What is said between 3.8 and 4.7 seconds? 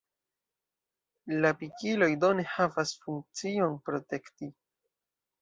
protekti.